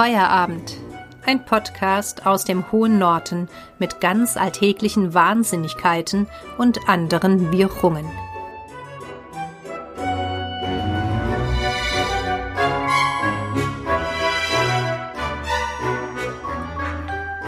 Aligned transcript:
Feierabend. 0.00 0.78
Ein 1.26 1.44
Podcast 1.44 2.24
aus 2.24 2.46
dem 2.46 2.72
hohen 2.72 2.98
Norden 2.98 3.50
mit 3.78 4.00
ganz 4.00 4.38
alltäglichen 4.38 5.12
Wahnsinnigkeiten 5.12 6.26
und 6.56 6.88
anderen 6.88 7.52
Wirrungen. 7.52 8.06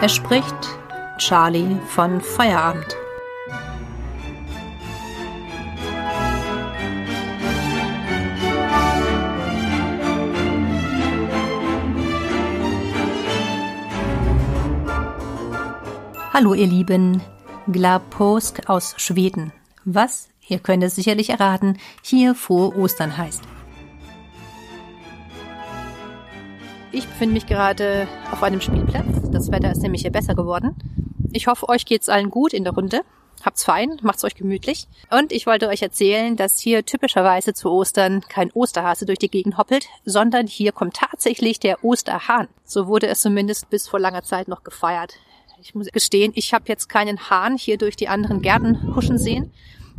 Er 0.03 0.09
spricht 0.11 0.55
Charlie 1.17 1.79
von 1.89 2.21
Feierabend. 2.21 2.95
Hallo 16.35 16.55
ihr 16.55 16.67
Lieben, 16.67 17.21
Glaposk 17.71 18.71
aus 18.71 18.95
Schweden. 18.97 19.53
Was, 19.85 20.31
ihr 20.49 20.61
könnt 20.61 20.83
es 20.83 20.95
sicherlich 20.95 21.29
erraten, 21.29 21.77
hier 22.03 22.35
vor 22.35 22.75
Ostern 22.75 23.19
heißt. 23.19 23.43
Ich 26.91 27.07
befinde 27.07 27.35
mich 27.35 27.47
gerade 27.47 28.09
auf 28.31 28.43
einem 28.43 28.63
Spielplatz. 28.63 29.31
Das 29.31 29.53
Wetter 29.53 29.73
ist 29.73 29.83
nämlich 29.83 30.01
hier 30.01 30.11
besser 30.11 30.35
geworden. 30.35 30.75
Ich 31.35 31.49
hoffe, 31.49 31.69
euch 31.69 31.85
geht's 31.85 32.09
allen 32.09 32.31
gut 32.31 32.55
in 32.55 32.65
der 32.65 32.73
Runde. 32.73 33.03
Habt's 33.45 33.65
fein, 33.65 33.99
macht's 34.01 34.25
euch 34.25 34.35
gemütlich. 34.35 34.89
Und 35.11 35.33
ich 35.33 35.47
wollte 35.47 35.69
euch 35.69 35.83
erzählen, 35.83 36.37
dass 36.37 36.59
hier 36.59 36.87
typischerweise 36.87 37.53
zu 37.53 37.71
Ostern 37.71 38.23
kein 38.23 38.51
Osterhase 38.53 39.05
durch 39.05 39.19
die 39.19 39.31
Gegend 39.31 39.59
hoppelt, 39.59 39.87
sondern 40.07 40.47
hier 40.47 40.73
kommt 40.73 40.95
tatsächlich 40.95 41.61
der 41.61 41.85
Osterhahn. 41.85 42.49
So 42.65 42.87
wurde 42.87 43.09
es 43.09 43.21
zumindest 43.21 43.69
bis 43.69 43.87
vor 43.87 44.01
langer 44.01 44.23
Zeit 44.23 44.49
noch 44.49 44.65
gefeiert. 44.65 45.19
Ich 45.65 45.77
muss 45.77 45.87
gestehen, 45.93 46.33
ich 46.35 46.53
habe 46.53 46.65
jetzt 46.67 46.89
keinen 46.89 47.31
Hahn 47.31 47.57
hier 47.57 47.79
durch 47.79 47.95
die 47.95 48.09
anderen 48.09 48.43
Gärten 48.43 48.97
huschen 48.97 49.17
sehen. 49.17 49.53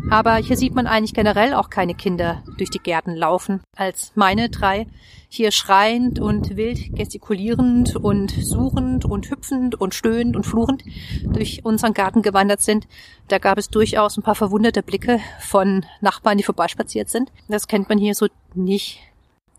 Aber 0.10 0.36
hier 0.36 0.58
sieht 0.58 0.76
man 0.76 0.88
eigentlich 0.88 1.14
generell 1.14 1.54
auch 1.54 1.70
keine 1.70 1.96
Kinder 1.96 2.44
durch 2.58 2.70
die 2.70 2.80
Gärten 2.80 3.16
laufen, 3.16 3.62
als 3.78 4.12
meine 4.16 4.50
drei 4.50 4.88
hier 5.30 5.52
schreiend 5.52 6.20
und 6.20 6.58
wild 6.58 6.94
gestikulierend 6.94 7.96
und 7.96 8.32
suchend 8.32 9.06
und 9.06 9.30
hüpfend 9.30 9.80
und 9.80 9.96
stöhnend 9.96 10.36
und 10.36 10.46
fluchend 10.46 10.84
durch 11.24 11.64
unseren 11.64 11.94
Garten 11.94 12.24
gewandert 12.24 12.62
sind. 12.62 12.86
Da 13.30 13.38
gab 13.38 13.58
es 13.58 13.70
durchaus 13.70 14.18
ein 14.18 14.24
paar 14.24 14.36
verwunderte 14.36 14.84
Blicke 14.84 15.22
von 15.40 15.86
Nachbarn, 16.02 16.38
die 16.38 16.44
vorbeispaziert 16.44 17.08
sind. 17.10 17.32
Das 17.48 17.70
kennt 17.70 17.88
man 17.88 18.00
hier 18.00 18.16
so 18.16 18.28
nicht. 18.54 19.00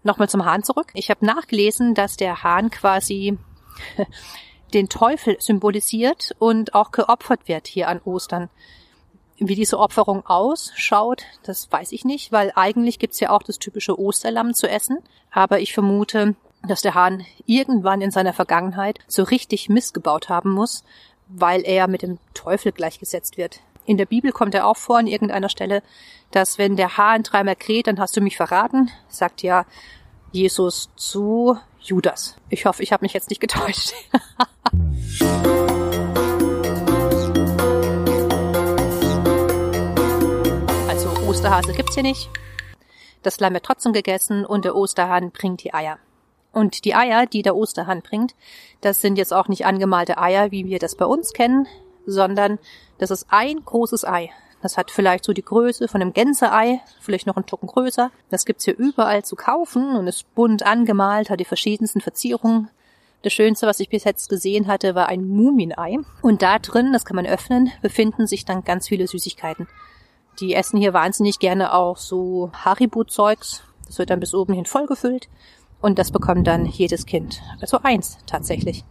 Nochmal 0.03 0.29
zum 0.29 0.45
Hahn 0.45 0.65
zurück. 0.65 0.89
Ich 0.93 1.09
habe 1.09 1.25
nachgelesen, 1.25 1.95
dass 1.95 2.19
der 2.19 2.43
Hahn 2.43 2.69
quasi 2.69 3.39
den 4.75 4.89
Teufel 4.89 5.37
symbolisiert 5.41 6.35
und 6.39 6.75
auch 6.75 6.91
geopfert 6.91 7.47
wird 7.47 7.67
hier 7.67 7.89
an 7.89 8.01
Ostern. 8.05 8.51
Wie 9.39 9.55
diese 9.55 9.79
Opferung 9.79 10.25
ausschaut, 10.27 11.25
das 11.43 11.71
weiß 11.71 11.93
ich 11.93 12.05
nicht, 12.05 12.31
weil 12.31 12.53
eigentlich 12.55 12.99
gibt's 12.99 13.21
ja 13.21 13.31
auch 13.31 13.43
das 13.43 13.59
typische 13.59 13.99
Osterlamm 13.99 14.55
zu 14.55 14.69
essen. 14.69 14.99
Aber 15.31 15.61
ich 15.61 15.73
vermute, 15.73 16.37
dass 16.67 16.83
der 16.83 16.95
Hahn 16.95 17.25
irgendwann 17.47 18.01
in 18.01 18.11
seiner 18.11 18.33
Vergangenheit 18.33 19.01
so 19.09 19.23
richtig 19.25 19.69
missgebaut 19.69 20.29
haben 20.29 20.51
muss, 20.51 20.85
weil 21.29 21.63
er 21.65 21.89
mit 21.89 22.03
dem 22.03 22.19
Teufel 22.33 22.73
gleichgesetzt 22.73 23.37
wird. 23.37 23.61
In 23.87 23.97
der 23.97 24.07
Bibel 24.07 24.33
kommt 24.33 24.55
er 24.55 24.67
auch 24.67 24.77
vor 24.77 24.99
an 24.99 25.07
irgendeiner 25.07 25.49
Stelle, 25.49 25.83
dass 26.31 26.59
wenn 26.59 26.77
der 26.77 26.97
Hahn 26.97 27.23
dreimal 27.23 27.57
kräht, 27.57 27.87
dann 27.87 28.01
hast 28.01 28.17
du 28.17 28.21
mich 28.21 28.37
verraten, 28.37 28.91
sagt 29.09 29.43
ja 29.43 29.67
Jesus 30.35 30.91
zu 30.97 31.57
Judas. 31.81 32.37
Ich 32.49 32.67
hoffe, 32.67 32.83
ich 32.83 32.93
habe 32.93 33.05
mich 33.05 33.13
jetzt 33.13 33.31
nicht 33.31 33.41
getäuscht. 33.41 33.93
also 40.89 41.09
Osterhase 41.29 41.73
gibt's 41.73 41.95
hier 41.95 42.03
nicht. 42.03 42.31
Das 43.23 43.39
Lamm 43.39 43.55
wird 43.55 43.65
trotzdem 43.65 43.93
gegessen 43.93 44.45
und 44.45 44.65
der 44.65 44.75
Osterhahn 44.75 45.31
bringt 45.31 45.63
die 45.63 45.73
Eier. 45.73 46.01
Und 46.51 46.85
die 46.85 46.97
Eier, 46.97 47.27
die 47.27 47.43
der 47.43 47.55
Osterhahn 47.55 48.03
bringt, 48.03 48.35
das 48.81 49.01
sind 49.01 49.17
jetzt 49.17 49.33
auch 49.33 49.47
nicht 49.47 49.67
angemalte 49.67 50.19
Eier, 50.19 50.51
wie 50.51 50.67
wir 50.67 50.81
das 50.81 50.97
bei 50.97 51.07
uns 51.07 51.33
kennen, 51.33 51.69
sondern 52.07 52.59
das 52.99 53.13
ist 53.13 53.27
ein 53.29 53.65
großes 53.65 54.05
Ei. 54.05 54.33
Das 54.65 54.79
hat 54.79 54.91
vielleicht 54.91 55.27
so 55.27 55.35
die 55.35 55.45
Größe 55.45 55.89
von 55.89 56.01
einem 56.01 56.15
Gänseei, 56.15 56.81
vielleicht 56.99 57.27
noch 57.27 57.37
ein 57.37 57.45
Tucken 57.45 57.67
größer. 57.67 58.11
Das 58.31 58.47
gibt's 58.47 58.65
hier 58.65 58.75
überall 58.75 59.23
zu 59.23 59.37
kaufen 59.37 59.95
und 59.95 60.07
ist 60.07 60.35
bunt 60.35 60.63
angemalt, 60.63 61.29
hat 61.29 61.39
die 61.39 61.45
verschiedensten 61.45 62.01
Verzierungen. 62.01 62.71
Das 63.21 63.35
Schönste, 63.35 63.67
was 63.67 63.79
ich 63.79 63.91
bis 63.91 64.05
jetzt 64.05 64.31
gesehen 64.31 64.67
hatte, 64.67 64.95
war 64.95 65.11
ein 65.11 65.29
Muminei. 65.29 65.99
Und 66.23 66.41
da 66.41 66.59
drin, 66.59 66.95
das 66.95 67.05
kann 67.05 67.15
man 67.15 67.27
öffnen, 67.27 67.73
befinden 67.83 68.27
sich 68.27 68.47
dann 68.47 68.65
ganz 68.65 68.89
viele 68.89 69.07
Süßigkeiten. 69.07 69.69
Die 70.41 70.55
essen 70.55 70.79
hier 70.79 70.95
wahnsinnig 70.95 71.41
gerne 71.41 71.75
auch 71.75 71.99
so 71.99 72.51
Haribo-Zeugs. 72.55 73.65
Das 73.85 73.99
wird 73.99 74.09
dann 74.09 74.21
bis 74.21 74.33
oben 74.33 74.55
hin 74.55 74.65
vollgefüllt. 74.65 75.29
Und 75.83 75.99
das 75.99 76.11
bekommt 76.11 76.47
dann 76.47 76.65
jedes 76.65 77.05
Kind. 77.05 77.43
Also 77.61 77.81
eins 77.83 78.17
tatsächlich. 78.25 78.83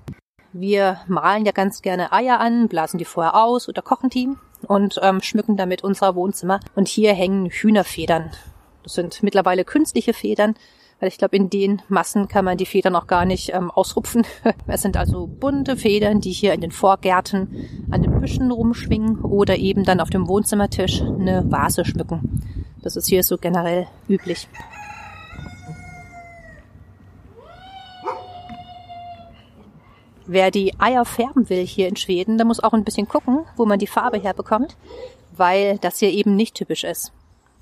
Wir 0.51 0.99
malen 1.07 1.47
ja 1.47 1.51
ganz 1.51 1.81
gerne 1.81 2.13
Eier 2.13 2.39
an, 2.39 2.67
blasen 2.67 2.99
die 2.99 3.05
vorher 3.05 3.43
aus 3.43 3.67
oder 3.67 3.81
kochen 3.81 4.11
die 4.11 4.29
und 4.67 4.99
ähm, 5.01 5.21
schmücken 5.21 5.57
damit 5.57 5.83
unser 5.83 6.15
Wohnzimmer. 6.15 6.59
Und 6.75 6.87
hier 6.87 7.13
hängen 7.13 7.49
Hühnerfedern. 7.49 8.31
Das 8.83 8.93
sind 8.93 9.23
mittlerweile 9.23 9.63
künstliche 9.63 10.13
Federn, 10.13 10.55
weil 10.99 11.09
ich 11.09 11.17
glaube, 11.17 11.35
in 11.35 11.49
den 11.49 11.81
Massen 11.89 12.27
kann 12.27 12.45
man 12.45 12.57
die 12.57 12.65
Federn 12.65 12.95
auch 12.95 13.07
gar 13.07 13.25
nicht 13.25 13.53
ähm, 13.53 13.71
ausrupfen. 13.71 14.25
es 14.67 14.81
sind 14.81 14.97
also 14.97 15.27
bunte 15.27 15.77
Federn, 15.77 16.21
die 16.21 16.31
hier 16.31 16.53
in 16.53 16.61
den 16.61 16.71
Vorgärten 16.71 17.87
an 17.91 18.01
den 18.01 18.19
Büschen 18.19 18.51
rumschwingen 18.51 19.19
oder 19.21 19.57
eben 19.57 19.83
dann 19.83 19.99
auf 19.99 20.09
dem 20.09 20.27
Wohnzimmertisch 20.27 21.01
eine 21.01 21.49
Vase 21.49 21.85
schmücken. 21.85 22.41
Das 22.81 22.95
ist 22.95 23.07
hier 23.07 23.23
so 23.23 23.37
generell 23.37 23.87
üblich. 24.09 24.47
Wer 30.25 30.51
die 30.51 30.73
Eier 30.79 31.05
färben 31.05 31.49
will 31.49 31.65
hier 31.65 31.87
in 31.87 31.97
Schweden, 31.97 32.37
der 32.37 32.45
muss 32.45 32.63
auch 32.63 32.73
ein 32.73 32.85
bisschen 32.85 33.07
gucken, 33.07 33.39
wo 33.57 33.65
man 33.65 33.79
die 33.79 33.87
Farbe 33.87 34.19
herbekommt, 34.19 34.77
weil 35.35 35.77
das 35.79 35.99
hier 35.99 36.11
eben 36.11 36.35
nicht 36.35 36.55
typisch 36.55 36.83
ist. 36.83 37.11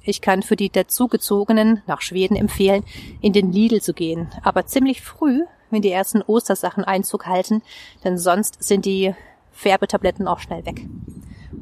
Ich 0.04 0.22
kann 0.22 0.42
für 0.42 0.56
die 0.56 0.70
dazugezogenen 0.70 1.82
nach 1.88 2.02
Schweden 2.02 2.36
empfehlen, 2.36 2.84
in 3.22 3.34
den 3.34 3.52
Lidl 3.52 3.82
zu 3.82 3.94
gehen, 3.94 4.30
aber 4.44 4.66
ziemlich 4.66 5.02
früh, 5.02 5.42
wenn 5.70 5.82
die 5.82 5.92
ersten 5.92 6.22
Ostersachen 6.22 6.84
Einzug 6.84 7.28
halten, 7.28 7.62
denn 8.04 8.18
sonst 8.18 8.64
sind 8.64 8.86
die 8.86 9.14
Färbetabletten 9.52 10.28
auch 10.28 10.40
schnell 10.40 10.66
weg. 10.66 10.88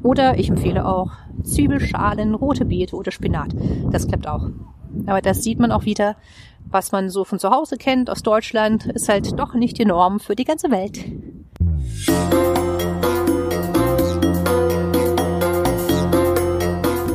Oder 0.02 0.38
ich 0.38 0.48
empfehle 0.48 0.86
auch 0.86 1.12
Zwiebelschalen, 1.44 2.34
rote 2.34 2.64
Beete 2.64 2.96
oder 2.96 3.10
Spinat. 3.10 3.54
Das 3.90 4.06
klappt 4.06 4.26
auch. 4.26 4.48
Aber 5.06 5.20
das 5.20 5.42
sieht 5.42 5.58
man 5.58 5.72
auch 5.72 5.84
wieder, 5.84 6.16
was 6.70 6.92
man 6.92 7.10
so 7.10 7.24
von 7.24 7.38
zu 7.38 7.50
Hause 7.50 7.76
kennt 7.76 8.10
aus 8.10 8.22
Deutschland, 8.22 8.86
ist 8.86 9.08
halt 9.08 9.38
doch 9.38 9.54
nicht 9.54 9.78
die 9.78 9.84
Norm 9.84 10.20
für 10.20 10.36
die 10.36 10.44
ganze 10.44 10.70
Welt. 10.70 10.98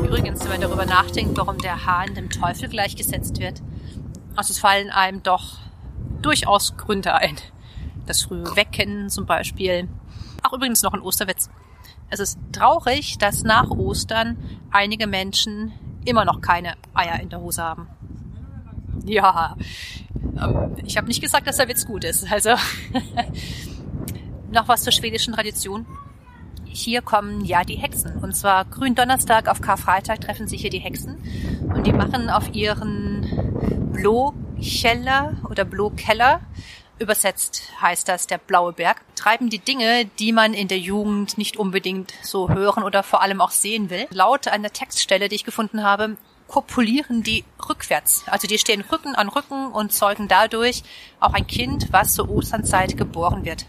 Übrigens, 0.04 0.44
wenn 0.44 0.52
man 0.52 0.62
darüber 0.62 0.86
nachdenkt, 0.86 1.38
warum 1.38 1.58
der 1.58 1.86
Hahn 1.86 2.14
dem 2.16 2.30
Teufel 2.30 2.70
gleichgesetzt 2.70 3.40
wird, 3.40 3.62
also 4.36 4.52
es 4.52 4.60
fallen 4.60 4.90
einem 4.90 5.24
doch 5.24 5.58
durchaus 6.22 6.76
Gründe 6.76 7.14
ein. 7.16 7.38
Das 8.06 8.24
frühe 8.24 8.56
Wecken 8.56 9.10
zum 9.10 9.26
Beispiel. 9.26 9.88
Ach, 10.44 10.54
übrigens 10.54 10.84
noch 10.84 10.94
ein 10.94 11.02
Osterwitz. 11.02 11.50
Es 12.10 12.20
ist 12.20 12.38
traurig, 12.52 13.18
dass 13.18 13.44
nach 13.44 13.70
Ostern 13.72 14.38
einige 14.72 15.08
Menschen 15.08 15.72
immer 16.06 16.24
noch 16.24 16.42
keine 16.42 16.76
Eier 16.94 17.20
in 17.20 17.30
der 17.30 17.40
Hose 17.40 17.64
haben. 17.64 17.88
Ja, 19.10 19.56
ähm, 20.42 20.76
ich 20.84 20.98
habe 20.98 21.08
nicht 21.08 21.22
gesagt, 21.22 21.48
dass 21.48 21.58
der 21.58 21.68
Witz 21.68 21.86
gut 21.86 22.04
ist. 22.04 22.32
Also 22.32 22.52
noch 24.52 24.68
was 24.68 24.84
zur 24.84 24.94
schwedischen 24.94 25.34
Tradition. 25.34 25.86
Hier 26.66 27.02
kommen 27.02 27.46
ja 27.46 27.64
die 27.64 27.76
Hexen. 27.76 28.18
Und 28.18 28.36
zwar 28.36 28.66
Gründonnerstag 28.66 29.48
auf 29.48 29.62
Karfreitag 29.62 30.22
treffen 30.22 30.48
sich 30.48 30.62
hier 30.62 30.70
die 30.70 30.80
Hexen. 30.80 31.18
Und 31.74 31.88
die 31.88 31.94
machen 31.94 32.30
auf 32.30 32.54
ihren 32.54 33.92
Blokeller 33.94 35.38
oder 35.50 35.64
Blokeller, 35.64 36.42
übersetzt 36.98 37.64
heißt 37.82 38.08
das 38.08 38.28
der 38.28 38.38
blaue 38.38 38.74
Berg, 38.74 39.02
treiben 39.16 39.50
die 39.50 39.60
Dinge, 39.60 40.06
die 40.20 40.32
man 40.32 40.54
in 40.54 40.68
der 40.68 40.80
Jugend 40.80 41.38
nicht 41.38 41.58
unbedingt 41.58 42.14
so 42.22 42.50
hören 42.50 42.84
oder 42.84 43.04
vor 43.04 43.22
allem 43.22 43.42
auch 43.42 43.52
sehen 43.52 43.90
will. 43.90 44.08
Laut 44.12 44.48
einer 44.48 44.70
Textstelle, 44.70 45.30
die 45.30 45.36
ich 45.36 45.44
gefunden 45.44 45.84
habe, 45.84 46.18
kopulieren 46.48 47.24
die 47.24 47.44
rückwärts. 47.68 48.24
Also 48.28 48.48
die 48.48 48.58
stehen 48.58 48.82
Rücken 48.82 49.16
an 49.16 49.30
Rücken 49.30 49.68
und 49.68 49.94
zeugen 49.94 50.28
dadurch 50.28 50.84
auch 51.20 51.34
ein 51.34 51.48
Kind, 51.48 51.88
was 51.92 52.14
zur 52.14 52.30
Osternzeit 52.30 52.98
geboren 52.98 53.46
wird. 53.46 53.66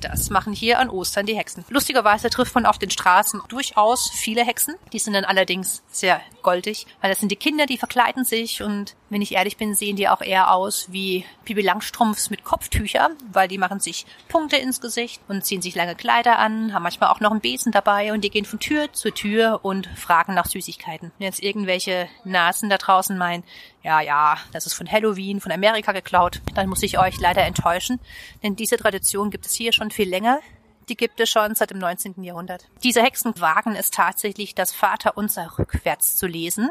Das 0.00 0.30
machen 0.30 0.52
hier 0.52 0.78
an 0.78 0.90
Ostern 0.90 1.26
die 1.26 1.36
Hexen. 1.36 1.64
Lustigerweise 1.68 2.30
trifft 2.30 2.54
man 2.54 2.66
auf 2.66 2.78
den 2.78 2.90
Straßen 2.90 3.42
durchaus 3.48 4.10
viele 4.10 4.44
Hexen. 4.44 4.74
Die 4.92 4.98
sind 4.98 5.12
dann 5.12 5.24
allerdings 5.24 5.82
sehr 5.90 6.20
goldig, 6.42 6.86
weil 7.00 7.10
das 7.10 7.20
sind 7.20 7.30
die 7.30 7.36
Kinder, 7.36 7.66
die 7.66 7.78
verkleiden 7.78 8.24
sich 8.24 8.62
und 8.62 8.94
wenn 9.10 9.22
ich 9.22 9.34
ehrlich 9.34 9.56
bin, 9.56 9.74
sehen 9.74 9.96
die 9.96 10.08
auch 10.08 10.22
eher 10.22 10.54
aus 10.54 10.86
wie 10.90 11.24
Pipi 11.44 11.62
Langstrumpfs 11.62 12.30
mit 12.30 12.44
Kopftücher, 12.44 13.10
weil 13.32 13.48
die 13.48 13.58
machen 13.58 13.80
sich 13.80 14.06
Punkte 14.28 14.56
ins 14.56 14.80
Gesicht 14.80 15.20
und 15.28 15.44
ziehen 15.44 15.60
sich 15.60 15.74
lange 15.74 15.96
Kleider 15.96 16.38
an, 16.38 16.72
haben 16.72 16.84
manchmal 16.84 17.10
auch 17.10 17.20
noch 17.20 17.32
einen 17.32 17.40
Besen 17.40 17.72
dabei 17.72 18.12
und 18.12 18.22
die 18.22 18.30
gehen 18.30 18.44
von 18.44 18.60
Tür 18.60 18.92
zu 18.92 19.10
Tür 19.10 19.60
und 19.62 19.88
fragen 19.96 20.34
nach 20.34 20.46
Süßigkeiten. 20.46 21.10
Wenn 21.18 21.26
jetzt 21.26 21.42
irgendwelche 21.42 22.08
Nasen 22.24 22.70
da 22.70 22.78
draußen 22.78 23.18
meinen, 23.18 23.42
ja, 23.82 24.00
ja, 24.00 24.36
das 24.52 24.66
ist 24.66 24.74
von 24.74 24.90
Halloween, 24.90 25.40
von 25.40 25.52
Amerika 25.52 25.92
geklaut, 25.92 26.40
dann 26.54 26.68
muss 26.68 26.82
ich 26.82 26.98
euch 26.98 27.18
leider 27.18 27.42
enttäuschen, 27.42 27.98
denn 28.42 28.56
diese 28.56 28.76
Tradition 28.76 29.30
gibt 29.30 29.46
es 29.46 29.54
hier 29.54 29.72
schon 29.72 29.90
viel 29.90 30.08
länger. 30.08 30.40
Die 30.88 30.96
gibt 30.96 31.20
es 31.20 31.30
schon 31.30 31.54
seit 31.54 31.70
dem 31.70 31.78
19. 31.78 32.22
Jahrhundert. 32.24 32.66
Diese 32.82 33.00
Hexen 33.00 33.40
wagen 33.40 33.76
es 33.76 33.90
tatsächlich, 33.90 34.54
das 34.56 34.72
Vaterunser 34.72 35.52
rückwärts 35.56 36.16
zu 36.16 36.26
lesen. 36.26 36.70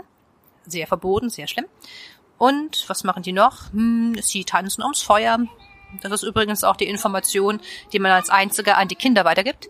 Sehr 0.66 0.88
verboten, 0.88 1.30
sehr 1.30 1.48
schlimm. 1.48 1.66
Und 2.38 2.84
was 2.88 3.04
machen 3.04 3.24
die 3.24 3.32
noch? 3.32 3.72
Hm, 3.72 4.16
sie 4.22 4.44
tanzen 4.44 4.84
ums 4.84 5.02
Feuer. 5.02 5.40
Das 6.02 6.12
ist 6.12 6.24
übrigens 6.24 6.64
auch 6.64 6.76
die 6.76 6.88
Information, 6.88 7.62
die 7.94 8.00
man 8.00 8.12
als 8.12 8.30
einziger 8.30 8.78
an 8.78 8.90
die 8.90 8.96
Kinder 8.96 9.26
weitergibt. 9.26 9.70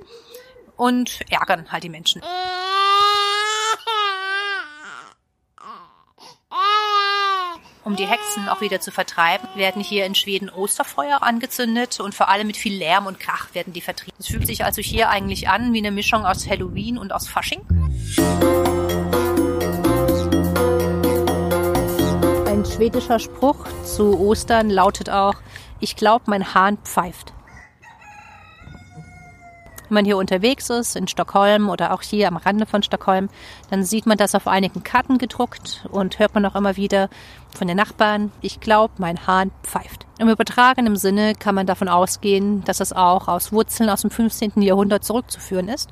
Und 0.76 1.20
ärgern 1.30 1.72
halt 1.72 1.84
die 1.84 1.90
Menschen. 1.90 2.22
Um 7.90 7.96
die 7.96 8.06
Hexen 8.06 8.48
auch 8.48 8.62
wieder 8.62 8.80
zu 8.80 8.92
vertreiben, 8.92 9.48
werden 9.56 9.82
hier 9.82 10.06
in 10.06 10.14
Schweden 10.14 10.48
Osterfeuer 10.48 11.24
angezündet 11.24 12.00
und 12.00 12.14
vor 12.14 12.30
allem 12.30 12.46
mit 12.46 12.56
viel 12.56 12.78
Lärm 12.78 13.08
und 13.08 13.20
Krach 13.20 13.48
werden 13.56 13.74
die 13.74 13.82
vertrieben. 13.82 14.14
Es 14.20 14.28
fühlt 14.28 14.46
sich 14.46 14.64
also 14.64 14.80
hier 14.80 15.10
eigentlich 15.10 15.50
an 15.50 15.74
wie 15.74 15.80
eine 15.80 15.90
Mischung 15.90 16.24
aus 16.24 16.48
Halloween 16.48 17.00
und 17.00 17.12
aus 17.12 17.28
Fasching. 17.28 17.62
Ein 22.46 22.64
schwedischer 22.64 23.18
Spruch 23.18 23.66
zu 23.84 24.20
Ostern 24.20 24.70
lautet 24.70 25.10
auch, 25.10 25.38
ich 25.80 25.96
glaube, 25.96 26.26
mein 26.28 26.54
Hahn 26.54 26.78
pfeift. 26.84 27.34
Wenn 29.90 29.96
man 29.96 30.06
hier 30.06 30.18
unterwegs 30.18 30.70
ist, 30.70 30.96
in 30.96 31.08
Stockholm 31.08 31.68
oder 31.68 31.94
auch 31.94 32.04
hier 32.04 32.28
am 32.28 32.38
Rande 32.38 32.68
von 32.68 32.84
Stockholm, 32.84 33.28
dann 33.72 33.84
sieht 33.84 34.06
man 34.06 34.18
das 34.18 34.36
auf 34.36 34.48
einigen 34.48 34.84
Karten 34.84 35.18
gedruckt 35.18 35.88
und 35.92 36.20
hört 36.20 36.36
man 36.36 36.46
auch 36.46 36.56
immer 36.56 36.78
wieder 36.78 37.10
von 37.58 37.68
den 37.68 37.78
Nachbarn, 37.78 38.32
ich 38.42 38.60
glaube, 38.60 38.94
mein 39.00 39.26
Hahn 39.26 39.50
pfeift. 39.64 40.06
Im 40.20 40.30
übertragenen 40.30 40.96
Sinne 40.96 41.34
kann 41.34 41.56
man 41.56 41.66
davon 41.66 41.90
ausgehen, 41.90 42.64
dass 42.66 42.80
es 42.80 42.94
auch 42.94 43.28
aus 43.28 43.52
Wurzeln 43.52 43.90
aus 43.90 44.02
dem 44.02 44.12
15. 44.12 44.62
Jahrhundert 44.62 45.04
zurückzuführen 45.04 45.70
ist 45.70 45.90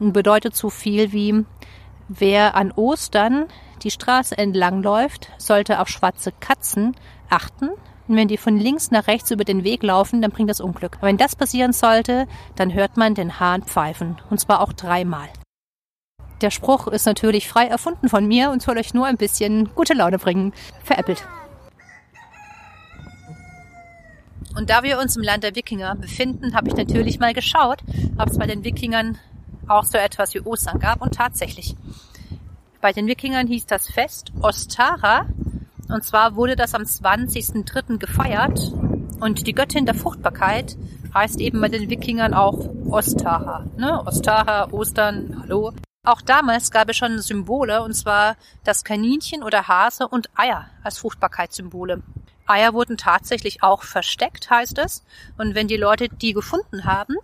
und 0.00 0.12
bedeutet 0.12 0.56
so 0.56 0.68
viel 0.68 1.12
wie, 1.12 1.44
wer 2.08 2.56
an 2.56 2.72
Ostern 2.72 3.46
die 3.82 3.92
Straße 3.92 4.36
entlang 4.36 4.82
läuft, 4.82 5.30
sollte 5.38 5.80
auf 5.80 5.88
schwarze 5.88 6.32
Katzen 6.32 6.96
achten, 7.30 7.70
und 8.08 8.16
wenn 8.16 8.28
die 8.28 8.36
von 8.36 8.56
links 8.56 8.90
nach 8.90 9.06
rechts 9.06 9.30
über 9.30 9.44
den 9.44 9.64
Weg 9.64 9.82
laufen, 9.82 10.22
dann 10.22 10.30
bringt 10.30 10.50
das 10.50 10.60
Unglück. 10.60 10.96
Aber 10.98 11.08
wenn 11.08 11.16
das 11.16 11.34
passieren 11.34 11.72
sollte, 11.72 12.26
dann 12.54 12.72
hört 12.72 12.96
man 12.96 13.14
den 13.14 13.40
Hahn 13.40 13.62
pfeifen. 13.62 14.20
Und 14.30 14.38
zwar 14.38 14.60
auch 14.60 14.72
dreimal. 14.72 15.28
Der 16.40 16.50
Spruch 16.50 16.86
ist 16.86 17.06
natürlich 17.06 17.48
frei 17.48 17.66
erfunden 17.66 18.08
von 18.08 18.26
mir 18.26 18.50
und 18.50 18.62
soll 18.62 18.78
euch 18.78 18.92
nur 18.94 19.06
ein 19.06 19.16
bisschen 19.16 19.74
gute 19.74 19.94
Laune 19.94 20.18
bringen. 20.18 20.52
Veräppelt. 20.84 21.26
Und 24.56 24.70
da 24.70 24.82
wir 24.82 24.98
uns 24.98 25.16
im 25.16 25.22
Land 25.22 25.44
der 25.44 25.54
Wikinger 25.54 25.94
befinden, 25.96 26.54
habe 26.54 26.68
ich 26.68 26.76
natürlich 26.76 27.18
mal 27.18 27.34
geschaut, 27.34 27.82
ob 28.16 28.28
es 28.28 28.38
bei 28.38 28.46
den 28.46 28.64
Wikingern 28.64 29.18
auch 29.68 29.84
so 29.84 29.98
etwas 29.98 30.32
wie 30.34 30.40
Ostern 30.40 30.78
gab. 30.78 31.02
Und 31.02 31.14
tatsächlich. 31.14 31.76
Bei 32.80 32.92
den 32.92 33.06
Wikingern 33.06 33.48
hieß 33.48 33.66
das 33.66 33.88
Fest 33.88 34.32
Ostara 34.40 35.26
und 35.88 36.04
zwar 36.04 36.36
wurde 36.36 36.56
das 36.56 36.74
am 36.74 36.82
20.03. 36.82 37.98
gefeiert 37.98 38.72
und 39.20 39.46
die 39.46 39.54
Göttin 39.54 39.86
der 39.86 39.94
Fruchtbarkeit 39.94 40.76
heißt 41.14 41.40
eben 41.40 41.60
bei 41.60 41.68
den 41.68 41.88
Wikingern 41.88 42.34
auch 42.34 42.68
Ostaha. 42.86 43.66
Ne? 43.76 44.02
Ostaha, 44.04 44.68
Ostern, 44.72 45.40
hallo. 45.42 45.72
Auch 46.04 46.20
damals 46.20 46.70
gab 46.70 46.88
es 46.88 46.96
schon 46.96 47.18
Symbole, 47.18 47.82
und 47.82 47.94
zwar 47.94 48.36
das 48.62 48.84
Kaninchen 48.84 49.42
oder 49.42 49.66
Hase 49.66 50.06
und 50.06 50.30
Eier 50.36 50.66
als 50.84 50.98
Fruchtbarkeitssymbole. 50.98 52.02
Eier 52.46 52.74
wurden 52.74 52.96
tatsächlich 52.96 53.62
auch 53.62 53.82
versteckt, 53.82 54.48
heißt 54.50 54.78
es. 54.78 55.02
Und 55.36 55.56
wenn 55.56 55.66
die 55.66 55.76
Leute 55.76 56.08
die 56.08 56.32
gefunden 56.32 56.84
haben, 56.84 57.16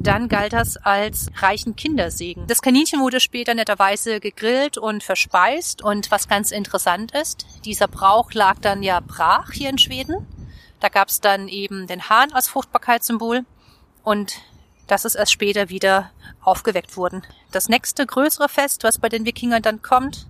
dann 0.00 0.28
galt 0.28 0.52
das 0.52 0.76
als 0.76 1.28
reichen 1.36 1.74
Kindersegen. 1.74 2.46
Das 2.46 2.62
Kaninchen 2.62 3.00
wurde 3.00 3.18
später 3.18 3.54
netterweise 3.54 4.20
gegrillt 4.20 4.78
und 4.78 5.02
verspeist. 5.02 5.82
Und 5.82 6.10
was 6.12 6.28
ganz 6.28 6.52
interessant 6.52 7.12
ist, 7.12 7.46
dieser 7.64 7.88
Brauch 7.88 8.32
lag 8.32 8.58
dann 8.60 8.84
ja 8.84 9.00
brach 9.00 9.50
hier 9.50 9.68
in 9.68 9.78
Schweden. 9.78 10.26
Da 10.78 10.88
gab 10.88 11.08
es 11.08 11.20
dann 11.20 11.48
eben 11.48 11.88
den 11.88 12.08
Hahn 12.08 12.32
als 12.32 12.48
Fruchtbarkeitssymbol. 12.48 13.44
Und 14.04 14.34
das 14.86 15.04
ist 15.04 15.16
erst 15.16 15.32
später 15.32 15.68
wieder 15.68 16.12
aufgeweckt 16.42 16.96
worden. 16.96 17.22
Das 17.50 17.68
nächste 17.68 18.06
größere 18.06 18.48
Fest, 18.48 18.84
was 18.84 18.98
bei 18.98 19.08
den 19.08 19.26
Wikingern 19.26 19.62
dann 19.62 19.82
kommt, 19.82 20.28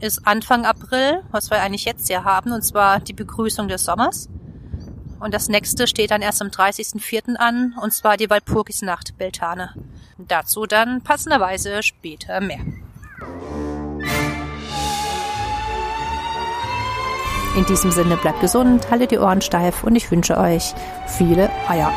ist 0.00 0.26
Anfang 0.26 0.64
April, 0.64 1.22
was 1.30 1.50
wir 1.50 1.60
eigentlich 1.60 1.84
jetzt 1.84 2.08
ja 2.08 2.24
haben, 2.24 2.52
und 2.52 2.62
zwar 2.62 3.00
die 3.00 3.12
Begrüßung 3.12 3.68
des 3.68 3.84
Sommers. 3.84 4.28
Und 5.24 5.32
das 5.32 5.48
nächste 5.48 5.86
steht 5.86 6.10
dann 6.10 6.20
erst 6.20 6.42
am 6.42 6.48
30.04. 6.48 7.36
an, 7.36 7.74
und 7.80 7.94
zwar 7.94 8.18
die 8.18 8.28
Walpurgisnacht 8.28 9.16
Beltane. 9.16 9.72
Dazu 10.18 10.66
dann 10.66 11.00
passenderweise 11.00 11.82
später 11.82 12.42
mehr. 12.42 12.58
In 17.56 17.64
diesem 17.66 17.90
Sinne 17.90 18.18
bleibt 18.18 18.42
gesund, 18.42 18.90
haltet 18.90 19.12
die 19.12 19.18
Ohren 19.18 19.40
steif 19.40 19.82
und 19.82 19.96
ich 19.96 20.10
wünsche 20.10 20.36
euch 20.36 20.74
viele 21.06 21.48
Eier. 21.68 21.90